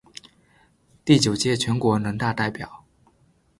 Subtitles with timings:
[1.05, 2.83] 第九届全国人大代表。